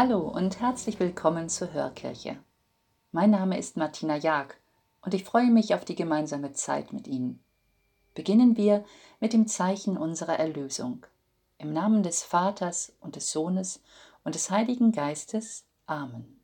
Hallo 0.00 0.20
und 0.20 0.60
herzlich 0.60 1.00
willkommen 1.00 1.48
zur 1.48 1.72
Hörkirche. 1.72 2.36
Mein 3.10 3.30
Name 3.30 3.58
ist 3.58 3.76
Martina 3.76 4.16
Jag 4.16 4.54
und 5.02 5.12
ich 5.12 5.24
freue 5.24 5.50
mich 5.50 5.74
auf 5.74 5.84
die 5.84 5.96
gemeinsame 5.96 6.52
Zeit 6.52 6.92
mit 6.92 7.08
Ihnen. 7.08 7.40
Beginnen 8.14 8.56
wir 8.56 8.84
mit 9.18 9.32
dem 9.32 9.48
Zeichen 9.48 9.96
unserer 9.96 10.38
Erlösung. 10.38 11.04
Im 11.58 11.72
Namen 11.72 12.04
des 12.04 12.22
Vaters 12.22 12.92
und 13.00 13.16
des 13.16 13.32
Sohnes 13.32 13.82
und 14.22 14.36
des 14.36 14.52
Heiligen 14.52 14.92
Geistes. 14.92 15.64
Amen. 15.86 16.38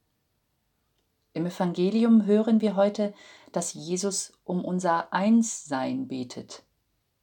Im 1.32 1.46
Evangelium 1.46 2.26
hören 2.26 2.60
wir 2.60 2.74
heute, 2.74 3.14
dass 3.52 3.72
Jesus 3.72 4.32
um 4.42 4.64
unser 4.64 5.12
Einssein 5.12 6.08
betet. 6.08 6.64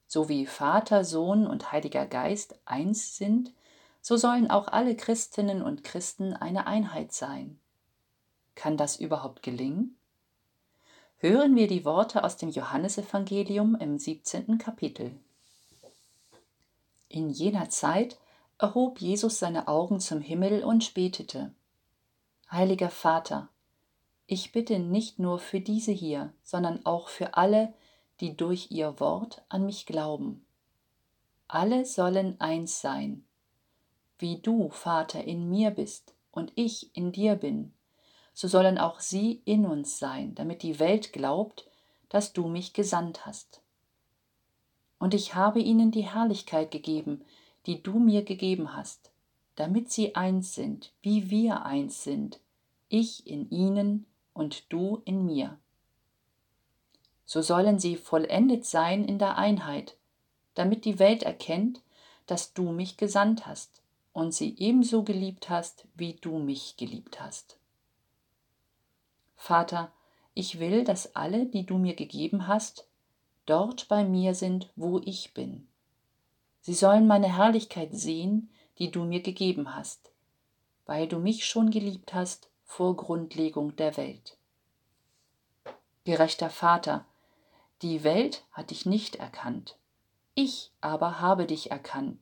So 0.07 0.29
wie 0.29 0.45
Vater, 0.45 1.03
Sohn 1.03 1.45
und 1.45 1.73
Heiliger 1.73 2.05
Geist 2.05 2.57
eins 2.63 3.17
sind, 3.17 3.51
so 4.01 4.17
sollen 4.17 4.49
auch 4.49 4.67
alle 4.67 4.95
Christinnen 4.95 5.61
und 5.61 5.83
Christen 5.83 6.33
eine 6.33 6.67
Einheit 6.67 7.13
sein. 7.13 7.59
Kann 8.55 8.75
das 8.75 8.97
überhaupt 8.97 9.43
gelingen? 9.43 9.95
Hören 11.17 11.55
wir 11.55 11.67
die 11.67 11.85
Worte 11.85 12.23
aus 12.23 12.37
dem 12.37 12.49
Johannesevangelium 12.49 13.75
im 13.75 13.99
17. 13.99 14.57
Kapitel. 14.57 15.11
In 17.09 17.29
jener 17.29 17.69
Zeit 17.69 18.17
erhob 18.57 18.99
Jesus 18.99 19.37
seine 19.37 19.67
Augen 19.67 19.99
zum 19.99 20.19
Himmel 20.19 20.63
und 20.63 20.93
betete. 20.93 21.53
Heiliger 22.51 22.89
Vater, 22.89 23.49
ich 24.25 24.51
bitte 24.51 24.79
nicht 24.79 25.19
nur 25.19 25.39
für 25.39 25.59
diese 25.59 25.91
hier, 25.91 26.33
sondern 26.43 26.85
auch 26.85 27.09
für 27.09 27.35
alle, 27.35 27.73
die 28.19 28.35
durch 28.35 28.71
ihr 28.71 28.99
Wort 28.99 29.43
an 29.49 29.65
mich 29.65 29.85
glauben. 29.85 30.45
Alle 31.47 31.85
sollen 31.85 32.39
eins 32.39 32.81
sein, 32.81 33.25
wie 34.21 34.37
du, 34.37 34.69
Vater, 34.69 35.23
in 35.23 35.49
mir 35.49 35.71
bist 35.71 36.13
und 36.31 36.51
ich 36.55 36.95
in 36.95 37.11
dir 37.11 37.35
bin, 37.35 37.73
so 38.33 38.47
sollen 38.47 38.77
auch 38.77 38.99
sie 38.99 39.41
in 39.45 39.65
uns 39.65 39.99
sein, 39.99 40.35
damit 40.35 40.63
die 40.63 40.79
Welt 40.79 41.13
glaubt, 41.13 41.69
dass 42.09 42.33
du 42.33 42.47
mich 42.47 42.73
gesandt 42.73 43.25
hast. 43.25 43.61
Und 44.99 45.13
ich 45.13 45.35
habe 45.35 45.59
ihnen 45.59 45.91
die 45.91 46.07
Herrlichkeit 46.07 46.71
gegeben, 46.71 47.23
die 47.65 47.81
du 47.81 47.99
mir 47.99 48.23
gegeben 48.23 48.75
hast, 48.75 49.11
damit 49.55 49.91
sie 49.91 50.15
eins 50.15 50.55
sind, 50.55 50.93
wie 51.01 51.29
wir 51.29 51.65
eins 51.65 52.03
sind, 52.03 52.39
ich 52.89 53.27
in 53.27 53.49
ihnen 53.49 54.05
und 54.33 54.71
du 54.71 55.01
in 55.05 55.25
mir. 55.25 55.57
So 57.25 57.41
sollen 57.41 57.79
sie 57.79 57.95
vollendet 57.95 58.65
sein 58.65 59.05
in 59.05 59.19
der 59.19 59.37
Einheit, 59.37 59.97
damit 60.53 60.85
die 60.85 60.99
Welt 60.99 61.23
erkennt, 61.23 61.81
dass 62.25 62.53
du 62.53 62.71
mich 62.71 62.97
gesandt 62.97 63.45
hast 63.47 63.80
und 64.13 64.33
sie 64.33 64.55
ebenso 64.57 65.03
geliebt 65.03 65.49
hast, 65.49 65.87
wie 65.95 66.13
du 66.13 66.37
mich 66.37 66.77
geliebt 66.77 67.21
hast. 67.21 67.57
Vater, 69.35 69.91
ich 70.33 70.59
will, 70.59 70.83
dass 70.83 71.15
alle, 71.15 71.45
die 71.45 71.65
du 71.65 71.77
mir 71.77 71.95
gegeben 71.95 72.47
hast, 72.47 72.87
dort 73.45 73.87
bei 73.87 74.03
mir 74.03 74.35
sind, 74.35 74.71
wo 74.75 74.99
ich 74.99 75.33
bin. 75.33 75.67
Sie 76.61 76.73
sollen 76.73 77.07
meine 77.07 77.35
Herrlichkeit 77.35 77.93
sehen, 77.93 78.49
die 78.77 78.91
du 78.91 79.03
mir 79.03 79.21
gegeben 79.21 79.75
hast, 79.75 80.11
weil 80.85 81.07
du 81.07 81.19
mich 81.19 81.45
schon 81.45 81.71
geliebt 81.71 82.13
hast 82.13 82.49
vor 82.63 82.95
Grundlegung 82.95 83.75
der 83.75 83.97
Welt. 83.97 84.37
Gerechter 86.03 86.49
Vater, 86.49 87.05
die 87.81 88.03
Welt 88.03 88.43
hat 88.51 88.69
dich 88.69 88.85
nicht 88.85 89.15
erkannt, 89.15 89.77
ich 90.35 90.71
aber 90.81 91.19
habe 91.19 91.45
dich 91.45 91.71
erkannt 91.71 92.19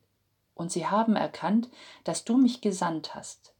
und 0.60 0.70
sie 0.70 0.86
haben 0.86 1.16
erkannt, 1.16 1.70
dass 2.04 2.26
du 2.26 2.36
mich 2.36 2.60
gesandt 2.60 3.14
hast. 3.14 3.54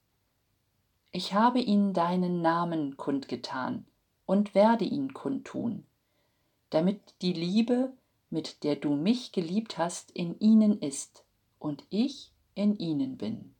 Ich 1.13 1.33
habe 1.33 1.59
ihnen 1.59 1.95
deinen 1.95 2.43
Namen 2.43 2.99
kundgetan 2.99 3.87
und 4.27 4.55
werde 4.55 4.85
ihn 4.85 5.15
kundtun, 5.15 5.87
damit 6.69 7.01
die 7.23 7.33
Liebe, 7.33 7.95
mit 8.29 8.65
der 8.65 8.77
du 8.77 8.95
mich 8.95 9.33
geliebt 9.33 9.79
hast, 9.79 10.11
in 10.11 10.39
ihnen 10.41 10.79
ist 10.79 11.25
und 11.59 11.87
ich 11.89 12.33
in 12.55 12.77
ihnen 12.77 13.17
bin. 13.17 13.55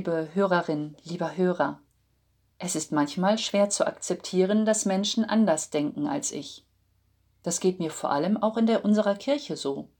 Liebe 0.00 0.30
Hörerin, 0.32 0.96
lieber 1.04 1.36
Hörer, 1.36 1.78
es 2.56 2.74
ist 2.74 2.90
manchmal 2.90 3.36
schwer 3.36 3.68
zu 3.68 3.86
akzeptieren, 3.86 4.64
dass 4.64 4.86
Menschen 4.86 5.26
anders 5.26 5.68
denken 5.68 6.06
als 6.06 6.32
ich. 6.32 6.64
Das 7.42 7.60
geht 7.60 7.80
mir 7.80 7.90
vor 7.90 8.10
allem 8.10 8.42
auch 8.42 8.56
in 8.56 8.64
der 8.64 8.82
unserer 8.82 9.14
Kirche 9.14 9.58
so. 9.58 9.90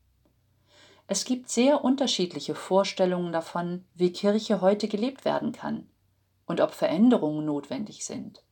Es 1.06 1.26
gibt 1.26 1.50
sehr 1.50 1.85
unterschiedliche 1.85 2.55
Vorstellungen 2.55 3.31
davon, 3.31 3.85
wie 3.94 4.11
Kirche 4.11 4.62
heute 4.62 4.88
gelebt 4.88 5.26
werden 5.26 5.52
kann 5.52 5.87
und 6.47 6.62
ob 6.62 6.70
Veränderungen 6.70 7.44
notwendig 7.44 8.06
sind. 8.06 8.43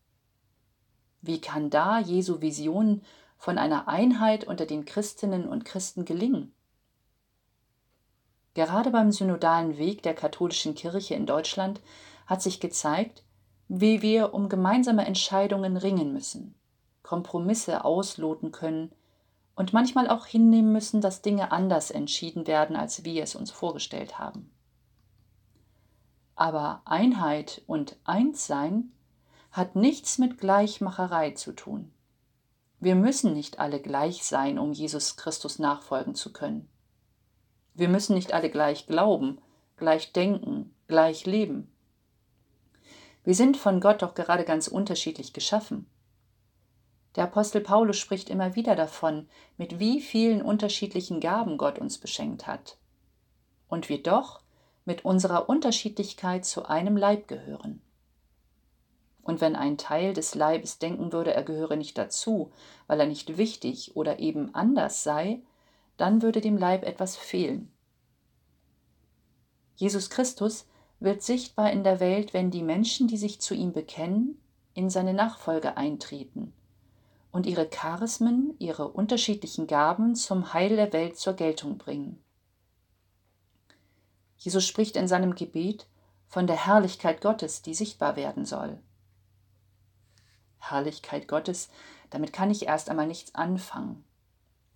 Wie 1.23 1.41
kann 1.41 1.71
da 1.71 1.99
Jesu 1.99 2.43
Vision 2.43 3.00
von 3.39 3.56
einer 3.56 3.89
Einheit 3.89 4.45
unter 4.45 4.67
den 4.67 4.85
Christinnen 4.85 5.49
und 5.49 5.65
Christen 5.65 6.05
gelingen? 6.05 6.53
Gerade 8.59 8.91
beim 8.91 9.13
synodalen 9.13 9.79
Weg 9.79 10.03
der 10.03 10.15
katholischen 10.15 10.75
Kirche 10.75 11.15
in 11.15 11.27
Deutschland 11.27 11.81
hat 12.27 12.43
sich 12.43 12.59
gezeigt, 12.59 13.23
wie 13.69 14.03
wir 14.03 14.35
um 14.35 14.49
gemeinsame 14.49 15.07
Entscheidungen 15.07 15.77
ringen 15.77 16.13
müssen, 16.13 16.57
Kompromisse 17.05 17.85
ausloten 17.85 18.51
können 18.51 18.91
und 19.55 19.73
manchmal 19.73 20.11
auch 20.11 20.27
hinnehmen 20.27 20.73
müssen, 20.73 21.01
dass 21.01 21.23
Dinge 21.23 21.53
anders 21.53 21.93
entschieden 21.93 22.49
werden, 22.49 22.75
als 22.75 23.05
wir 23.05 23.23
es 23.23 23.37
uns 23.37 23.53
vorgestellt 23.53 24.19
haben. 24.19 24.51
Aber 26.35 26.83
Einheit 26.85 27.63
und 27.69 27.97
Einssein 28.03 28.91
hat 29.53 29.77
nichts 29.77 30.19
mit 30.19 30.37
Gleichmacherei 30.37 31.31
zu 31.31 31.53
tun. 31.53 31.93
Wir 32.81 32.97
müssen 32.97 33.35
nicht 33.35 33.61
alle 33.61 33.81
gleich 33.81 34.25
sein, 34.25 34.59
um 34.59 34.73
Jesus 34.73 35.17
Christus 35.17 35.61
nachfolgen 35.61 36.17
zu 36.17 36.33
können. 36.33 36.69
Wir 37.79 37.89
müssen 37.89 38.17
nicht 38.17 38.33
alle 38.33 38.51
gleich 38.51 38.89
glauben, 38.89 39.39
gleich 39.77 40.13
denken, 40.13 40.75
gleich 40.89 41.27
leben. 41.27 41.71
Wir 43.23 43.37
sind 43.37 43.57
von 43.57 43.81
Gott 43.81 44.03
doch 44.03 44.17
gerade 44.17 44.45
ganz 44.45 44.67
unterschiedlich 44.67 45.33
geschaffen. 45.33 45.87
Der 47.15 47.23
Apostel 47.23 47.61
Paulus 47.61 47.97
spricht 47.97 48.31
immer 48.31 48.57
wieder 48.57 48.75
davon, 48.75 49.29
mit 49.59 49.79
wie 49.79 50.01
vielen 50.01 50.43
unterschiedlichen 50.43 51.21
Gaben 51.21 51.57
Gott 51.57 51.79
uns 51.79 51.99
beschenkt 51.99 52.49
hat. 52.49 52.79
Und 53.69 53.89
wir 53.89 54.03
doch 54.03 54.41
mit 54.85 55.05
unserer 55.05 55.49
Unterschiedlichkeit 55.49 56.45
zu 56.45 56.67
einem 56.67 56.97
Leib 56.97 57.29
gehören. 57.29 57.81
Und 59.23 59.41
wenn 59.41 59.55
ein 59.55 59.79
Teil 59.79 60.15
des 60.15 60.35
Leibes 60.35 60.81
denken 60.81 61.13
würde, 61.13 61.33
er 61.33 61.45
gehöre 61.45 61.77
nicht 61.77 61.97
dazu, 61.97 62.51
weil 62.89 62.99
er 62.99 63.07
nicht 63.07 63.39
wichtig 63.39 63.95
oder 63.95 64.19
eben 64.19 64.53
anders 64.57 65.05
sei, 65.05 65.43
dann 65.99 66.23
würde 66.23 66.41
dem 66.41 66.56
Leib 66.56 66.85
etwas 66.85 67.17
fehlen. 67.17 67.71
Jesus 69.77 70.11
Christus 70.11 70.67
wird 71.00 71.23
sichtbar 71.23 71.71
in 71.71 71.85
der 71.85 72.00
Welt, 72.00 72.33
wenn 72.33 72.50
die 72.50 72.62
Menschen, 72.62 73.06
die 73.06 73.19
sich 73.19 73.41
zu 73.41 73.55
ihm 73.55 73.73
bekennen, 73.73 74.41
in 74.75 74.91
seine 74.91 75.12
Nachfolge 75.12 75.77
eintreten 75.77 76.53
und 77.31 77.47
ihre 77.47 77.69
Charismen, 77.69 78.55
ihre 78.59 78.89
unterschiedlichen 78.89 79.67
Gaben 79.67 80.15
zum 80.15 80.53
Heil 80.55 80.77
der 80.77 80.93
Welt 80.93 81.19
zur 81.19 81.35
Geltung 81.35 81.79
bringen. 81.79 82.23
Jesus 84.37 84.67
spricht 84.67 84.97
in 84.97 85.09
seinem 85.09 85.35
Gebet 85.35 85.87
von 86.27 86.47
der 86.47 86.67
Herrlichkeit 86.67 87.21
Gottes, 87.21 87.62
die 87.62 87.75
sichtbar 87.75 88.17
werden 88.17 88.45
soll. 88.45 88.81
Herrlichkeit 90.59 91.29
Gottes, 91.29 91.71
damit 92.11 92.33
kann 92.33 92.50
ich 92.50 92.67
erst 92.67 92.89
einmal 92.89 93.06
nichts 93.06 93.35
anfangen. 93.35 94.05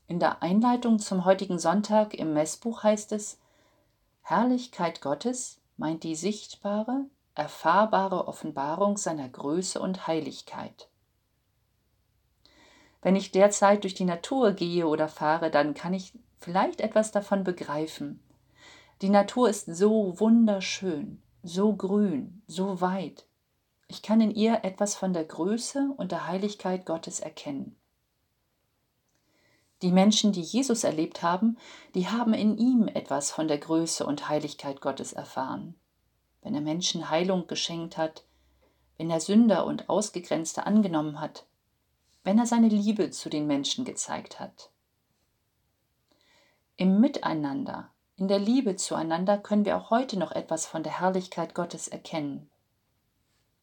In 0.06 0.19
der 0.19 0.43
Einleitung 0.43 0.99
zum 0.99 1.25
heutigen 1.25 1.58
Sonntag 1.58 2.14
im 2.14 2.34
Messbuch 2.34 2.82
heißt 2.82 3.12
es, 3.12 3.38
Herrlichkeit 4.22 5.00
Gottes 5.00 5.60
meint 5.76 6.04
die 6.04 6.14
sichtbare, 6.14 7.06
erfahrbare 7.34 8.28
Offenbarung 8.28 8.96
seiner 8.96 9.28
Größe 9.28 9.81
und 9.81 10.06
Heiligkeit. 10.06 10.88
Wenn 13.00 13.16
ich 13.16 13.32
derzeit 13.32 13.82
durch 13.82 13.94
die 13.94 14.04
Natur 14.04 14.52
gehe 14.52 14.87
oder 14.87 15.08
fahre, 15.08 15.50
dann 15.50 15.75
kann 15.75 15.93
ich 15.93 16.12
vielleicht 16.38 16.81
etwas 16.81 17.10
davon 17.10 17.43
begreifen. 17.43 18.22
Die 19.02 19.08
Natur 19.08 19.48
ist 19.48 19.66
so 19.66 20.20
wunderschön, 20.20 21.20
so 21.43 21.75
grün, 21.75 22.43
so 22.46 22.81
weit. 22.81 23.26
Ich 23.88 24.02
kann 24.02 24.20
in 24.20 24.31
ihr 24.31 24.60
etwas 24.62 24.94
von 24.94 25.12
der 25.12 25.25
Größe 25.25 25.93
und 25.96 26.12
der 26.12 26.28
Heiligkeit 26.28 26.87
Gottes 26.87 27.19
erkennen. 27.19 27.76
Die 29.82 29.90
Menschen, 29.90 30.31
die 30.31 30.43
Jesus 30.43 30.84
erlebt 30.84 31.23
haben, 31.23 31.58
die 31.94 32.08
haben 32.08 32.34
in 32.34 32.56
ihm 32.56 32.87
etwas 32.87 33.32
von 33.32 33.49
der 33.49 33.58
Größe 33.58 34.06
und 34.06 34.29
Heiligkeit 34.29 34.81
Gottes 34.81 35.12
erfahren. 35.12 35.75
Wenn 36.40 36.55
er 36.55 36.61
Menschen 36.61 37.11
Heilung 37.11 37.49
geschenkt 37.49 37.96
hat, 37.96 38.25
wenn 38.96 39.11
er 39.11 39.19
Sünder 39.19 39.67
und 39.67 39.88
Ausgegrenzte 39.88 40.67
angenommen 40.67 41.20
hat, 41.20 41.46
wenn 42.23 42.38
er 42.38 42.46
seine 42.46 42.69
Liebe 42.69 43.11
zu 43.11 43.29
den 43.29 43.49
Menschen 43.49 43.84
gezeigt 43.84 44.38
hat. 44.38 44.70
Im 46.76 47.00
Miteinander, 47.00 47.90
in 48.17 48.29
der 48.29 48.38
Liebe 48.38 48.76
zueinander 48.76 49.37
können 49.37 49.64
wir 49.64 49.76
auch 49.76 49.90
heute 49.90 50.17
noch 50.17 50.31
etwas 50.31 50.64
von 50.64 50.84
der 50.84 51.00
Herrlichkeit 51.00 51.56
Gottes 51.56 51.88
erkennen. 51.88 52.49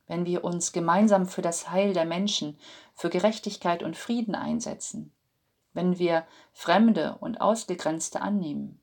Wenn 0.07 0.25
wir 0.25 0.43
uns 0.43 0.73
gemeinsam 0.73 1.27
für 1.27 1.41
das 1.41 1.69
Heil 1.69 1.93
der 1.93 2.05
Menschen, 2.05 2.57
für 2.93 3.09
Gerechtigkeit 3.09 3.83
und 3.83 3.95
Frieden 3.95 4.35
einsetzen, 4.35 5.13
wenn 5.73 5.99
wir 5.99 6.25
Fremde 6.51 7.17
und 7.19 7.41
Ausgegrenzte 7.41 8.21
annehmen, 8.21 8.81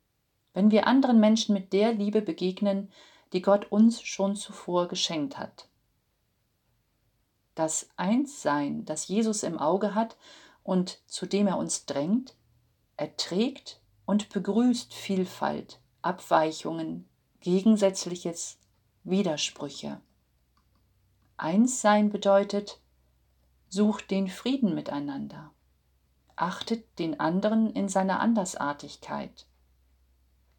wenn 0.55 0.71
wir 0.71 0.87
anderen 0.87 1.21
Menschen 1.21 1.53
mit 1.53 1.73
der 1.73 1.93
Liebe 1.93 2.23
begegnen, 2.23 2.91
die 3.33 3.43
Gott 3.43 3.71
uns 3.71 4.03
schon 4.03 4.37
zuvor 4.37 4.89
geschenkt 4.89 5.39
hat. 5.39 5.69
Das 7.55 7.89
Einssein, 7.97 8.85
das 8.85 9.09
Jesus 9.09 9.43
im 9.43 9.59
Auge 9.59 9.95
hat 9.95 10.17
und 10.63 11.01
zu 11.07 11.27
dem 11.27 11.47
er 11.47 11.59
uns 11.59 11.87
drängt, 11.87 12.35
erträgt 12.97 13.81
und 14.05 14.29
begrüßt 14.31 14.95
Vielfalt, 14.95 15.81
Abweichungen, 16.03 17.09
Gegensätzliches, 17.41 18.59
Widersprüche. 19.05 20.01
Einssein 21.37 22.11
bedeutet, 22.11 22.81
sucht 23.69 24.11
den 24.11 24.29
Frieden 24.29 24.75
miteinander, 24.75 25.53
achtet 26.37 26.99
den 26.99 27.19
anderen 27.19 27.73
in 27.73 27.89
seiner 27.89 28.21
Andersartigkeit, 28.21 29.47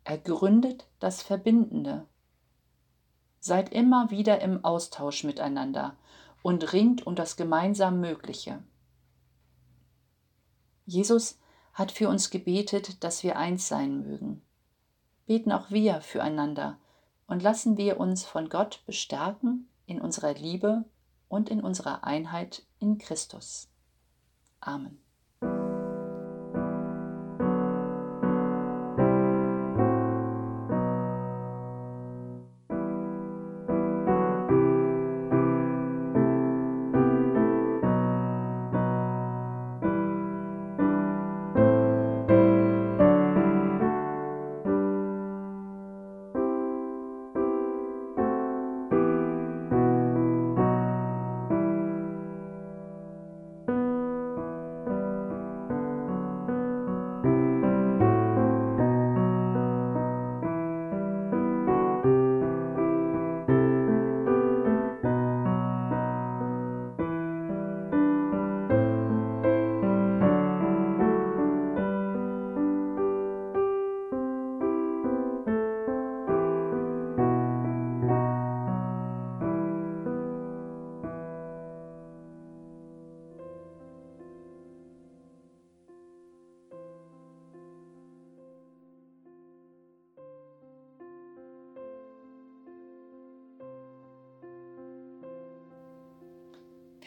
ergründet 0.04 0.88
das 1.00 1.22
Verbindende, 1.22 2.06
seid 3.40 3.72
immer 3.72 4.10
wieder 4.10 4.42
im 4.42 4.66
Austausch 4.66 5.24
miteinander 5.24 5.96
und 6.42 6.74
ringt 6.74 7.06
um 7.06 7.16
das 7.16 7.36
gemeinsam 7.36 8.00
Mögliche. 8.00 8.64
Jesus 10.86 11.40
hat 11.74 11.92
für 11.92 12.10
uns 12.10 12.30
gebetet, 12.30 13.04
dass 13.04 13.22
wir 13.24 13.38
eins 13.38 13.68
sein 13.68 14.02
mögen. 14.02 14.42
Beten 15.28 15.52
auch 15.52 15.70
wir 15.70 16.02
füreinander 16.02 16.80
und 17.28 17.44
lassen 17.44 17.78
wir 17.78 18.00
uns 18.00 18.24
von 18.26 18.50
Gott 18.50 18.82
bestärken 18.86 19.70
in 19.86 20.02
unserer 20.02 20.34
Liebe 20.34 20.86
und 21.28 21.50
in 21.50 21.62
unserer 21.62 22.04
Einheit 22.04 22.64
in 22.80 22.98
Christus. 22.98 23.70
Amen. 24.60 25.06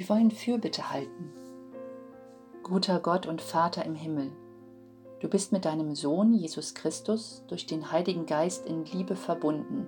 Wir 0.00 0.08
wollen 0.08 0.30
Fürbitte 0.30 0.90
halten. 0.90 1.30
Guter 2.62 3.00
Gott 3.00 3.26
und 3.26 3.42
Vater 3.42 3.84
im 3.84 3.94
Himmel, 3.94 4.32
du 5.20 5.28
bist 5.28 5.52
mit 5.52 5.66
deinem 5.66 5.94
Sohn 5.94 6.32
Jesus 6.32 6.72
Christus 6.72 7.44
durch 7.48 7.66
den 7.66 7.92
Heiligen 7.92 8.24
Geist 8.24 8.64
in 8.64 8.86
Liebe 8.86 9.14
verbunden 9.14 9.86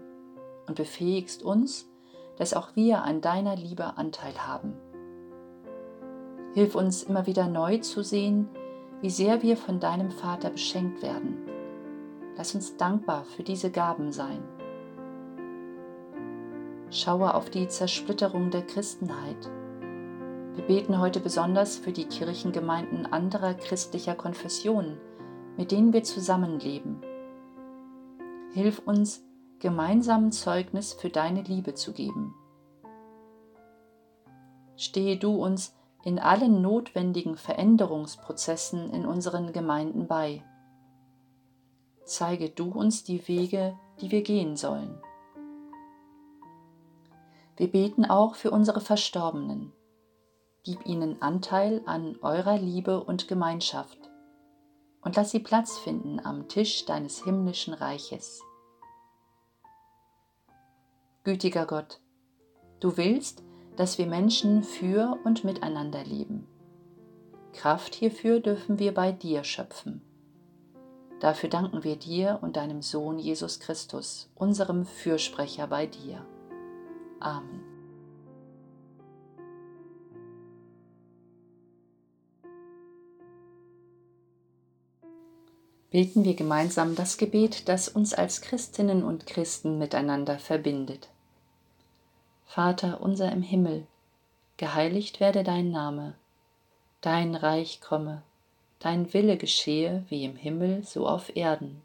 und 0.68 0.74
befähigst 0.76 1.42
uns, 1.42 1.88
dass 2.36 2.52
auch 2.52 2.76
wir 2.76 3.04
an 3.04 3.22
deiner 3.22 3.56
Liebe 3.56 3.96
Anteil 3.96 4.34
haben. 4.46 4.74
Hilf 6.52 6.74
uns 6.74 7.04
immer 7.04 7.26
wieder 7.26 7.48
neu 7.48 7.78
zu 7.78 8.02
sehen, 8.04 8.50
wie 9.00 9.08
sehr 9.08 9.40
wir 9.40 9.56
von 9.56 9.80
deinem 9.80 10.10
Vater 10.10 10.50
beschenkt 10.50 11.00
werden. 11.00 11.38
Lass 12.36 12.54
uns 12.54 12.76
dankbar 12.76 13.24
für 13.24 13.44
diese 13.44 13.70
Gaben 13.70 14.12
sein. 14.12 14.42
Schaue 16.90 17.32
auf 17.32 17.48
die 17.48 17.66
Zersplitterung 17.66 18.50
der 18.50 18.66
Christenheit 18.66 19.50
wir 20.54 20.64
beten 20.64 21.00
heute 21.00 21.18
besonders 21.18 21.78
für 21.78 21.92
die 21.92 22.04
Kirchengemeinden 22.04 23.06
anderer 23.06 23.54
christlicher 23.54 24.14
Konfessionen, 24.14 25.00
mit 25.56 25.70
denen 25.70 25.94
wir 25.94 26.04
zusammenleben. 26.04 27.00
Hilf 28.52 28.80
uns, 28.80 29.24
gemeinsam 29.60 30.30
Zeugnis 30.30 30.92
für 30.92 31.08
deine 31.08 31.40
Liebe 31.42 31.72
zu 31.72 31.94
geben. 31.94 32.34
Stehe 34.76 35.16
du 35.16 35.42
uns 35.42 35.74
in 36.04 36.18
allen 36.18 36.60
notwendigen 36.60 37.36
Veränderungsprozessen 37.36 38.90
in 38.90 39.06
unseren 39.06 39.52
Gemeinden 39.52 40.06
bei. 40.06 40.44
Zeige 42.04 42.50
du 42.50 42.70
uns 42.70 43.04
die 43.04 43.26
Wege, 43.26 43.78
die 44.02 44.10
wir 44.10 44.22
gehen 44.22 44.56
sollen. 44.56 45.00
Wir 47.56 47.70
beten 47.70 48.04
auch 48.04 48.34
für 48.34 48.50
unsere 48.50 48.80
Verstorbenen 48.80 49.72
gib 50.64 50.86
ihnen 50.86 51.20
Anteil 51.20 51.82
an 51.86 52.16
eurer 52.22 52.58
Liebe 52.58 53.02
und 53.02 53.28
Gemeinschaft 53.28 53.98
und 55.02 55.16
lass 55.16 55.30
sie 55.30 55.40
Platz 55.40 55.78
finden 55.78 56.20
am 56.24 56.48
Tisch 56.48 56.84
deines 56.84 57.22
himmlischen 57.24 57.74
Reiches. 57.74 58.40
Gütiger 61.24 61.66
Gott, 61.66 62.00
du 62.80 62.96
willst, 62.96 63.42
dass 63.76 63.98
wir 63.98 64.06
Menschen 64.06 64.62
für 64.62 65.18
und 65.24 65.44
miteinander 65.44 66.04
leben. 66.04 66.46
Kraft 67.52 67.94
hierfür 67.94 68.40
dürfen 68.40 68.78
wir 68.78 68.94
bei 68.94 69.12
dir 69.12 69.44
schöpfen. 69.44 70.02
Dafür 71.20 71.48
danken 71.48 71.84
wir 71.84 71.96
dir 71.96 72.40
und 72.42 72.56
deinem 72.56 72.82
Sohn 72.82 73.18
Jesus 73.18 73.60
Christus, 73.60 74.28
unserem 74.34 74.84
Fürsprecher 74.84 75.68
bei 75.68 75.86
dir. 75.86 76.26
Amen. 77.20 77.71
Beten 85.92 86.24
wir 86.24 86.34
gemeinsam 86.34 86.94
das 86.94 87.18
Gebet, 87.18 87.68
das 87.68 87.86
uns 87.86 88.14
als 88.14 88.40
Christinnen 88.40 89.04
und 89.04 89.26
Christen 89.26 89.76
miteinander 89.76 90.38
verbindet. 90.38 91.10
Vater 92.46 93.02
unser 93.02 93.30
im 93.30 93.42
Himmel, 93.42 93.86
geheiligt 94.56 95.20
werde 95.20 95.44
dein 95.44 95.70
Name, 95.70 96.14
dein 97.02 97.34
Reich 97.34 97.82
komme, 97.82 98.22
dein 98.78 99.12
Wille 99.12 99.36
geschehe 99.36 100.04
wie 100.08 100.24
im 100.24 100.34
Himmel 100.34 100.82
so 100.82 101.06
auf 101.06 101.36
Erden. 101.36 101.82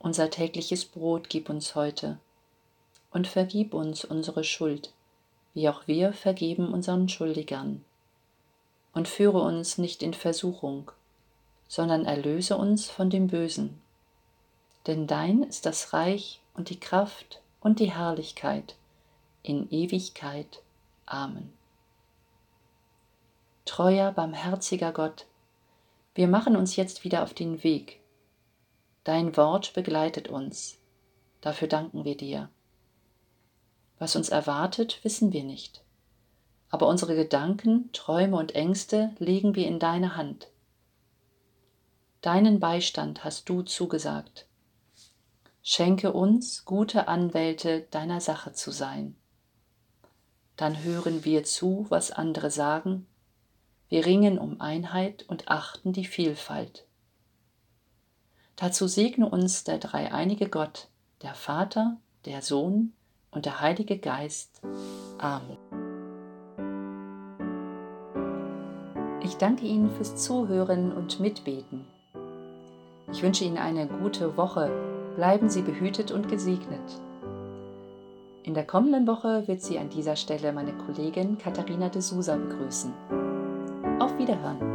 Unser 0.00 0.30
tägliches 0.30 0.84
Brot 0.84 1.28
gib 1.28 1.48
uns 1.48 1.76
heute 1.76 2.18
und 3.12 3.28
vergib 3.28 3.72
uns 3.72 4.04
unsere 4.04 4.42
Schuld, 4.42 4.92
wie 5.54 5.68
auch 5.68 5.86
wir 5.86 6.12
vergeben 6.12 6.74
unseren 6.74 7.08
Schuldigern. 7.08 7.84
Und 8.92 9.06
führe 9.06 9.40
uns 9.42 9.78
nicht 9.78 10.02
in 10.02 10.12
Versuchung, 10.12 10.90
sondern 11.74 12.04
erlöse 12.04 12.56
uns 12.56 12.88
von 12.88 13.10
dem 13.10 13.26
Bösen. 13.26 13.80
Denn 14.86 15.08
dein 15.08 15.42
ist 15.42 15.66
das 15.66 15.92
Reich 15.92 16.40
und 16.54 16.70
die 16.70 16.78
Kraft 16.78 17.42
und 17.60 17.80
die 17.80 17.90
Herrlichkeit 17.90 18.76
in 19.42 19.68
Ewigkeit. 19.72 20.62
Amen. 21.04 21.52
Treuer, 23.64 24.12
barmherziger 24.12 24.92
Gott, 24.92 25.26
wir 26.14 26.28
machen 26.28 26.54
uns 26.54 26.76
jetzt 26.76 27.02
wieder 27.02 27.24
auf 27.24 27.34
den 27.34 27.64
Weg. 27.64 27.98
Dein 29.02 29.36
Wort 29.36 29.74
begleitet 29.74 30.28
uns. 30.28 30.78
Dafür 31.40 31.66
danken 31.66 32.04
wir 32.04 32.16
dir. 32.16 32.50
Was 33.98 34.14
uns 34.14 34.28
erwartet, 34.28 35.00
wissen 35.02 35.32
wir 35.32 35.42
nicht. 35.42 35.82
Aber 36.70 36.86
unsere 36.86 37.16
Gedanken, 37.16 37.90
Träume 37.92 38.36
und 38.36 38.54
Ängste 38.54 39.10
legen 39.18 39.56
wir 39.56 39.66
in 39.66 39.80
deine 39.80 40.14
Hand. 40.14 40.53
Deinen 42.24 42.58
Beistand 42.58 43.22
hast 43.22 43.50
du 43.50 43.60
zugesagt. 43.60 44.46
Schenke 45.62 46.10
uns 46.10 46.64
gute 46.64 47.06
Anwälte 47.06 47.82
deiner 47.90 48.22
Sache 48.22 48.54
zu 48.54 48.70
sein. 48.70 49.14
Dann 50.56 50.82
hören 50.82 51.26
wir 51.26 51.44
zu, 51.44 51.84
was 51.90 52.10
andere 52.10 52.50
sagen. 52.50 53.06
Wir 53.90 54.06
ringen 54.06 54.38
um 54.38 54.62
Einheit 54.62 55.24
und 55.28 55.48
achten 55.48 55.92
die 55.92 56.06
Vielfalt. 56.06 56.86
Dazu 58.56 58.88
segne 58.88 59.28
uns 59.28 59.64
der 59.64 59.76
dreieinige 59.76 60.48
Gott, 60.48 60.88
der 61.20 61.34
Vater, 61.34 61.98
der 62.24 62.40
Sohn 62.40 62.94
und 63.32 63.44
der 63.44 63.60
Heilige 63.60 63.98
Geist. 63.98 64.62
Amen. 65.18 65.58
Ich 69.22 69.34
danke 69.34 69.66
Ihnen 69.66 69.90
fürs 69.90 70.16
Zuhören 70.16 70.90
und 70.90 71.20
Mitbeten. 71.20 71.84
Ich 73.14 73.22
wünsche 73.22 73.44
Ihnen 73.44 73.58
eine 73.58 73.86
gute 73.86 74.36
Woche. 74.36 74.68
Bleiben 75.14 75.48
Sie 75.48 75.62
behütet 75.62 76.10
und 76.10 76.28
gesegnet. 76.28 76.80
In 78.42 78.54
der 78.54 78.66
kommenden 78.66 79.06
Woche 79.06 79.46
wird 79.46 79.62
Sie 79.62 79.78
an 79.78 79.88
dieser 79.88 80.16
Stelle 80.16 80.52
meine 80.52 80.72
Kollegin 80.72 81.38
Katharina 81.38 81.88
de 81.90 82.02
Sousa 82.02 82.34
begrüßen. 82.34 82.92
Auf 84.00 84.18
Wiederhören! 84.18 84.73